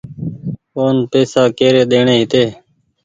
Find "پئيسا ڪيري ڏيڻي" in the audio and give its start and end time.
1.11-2.13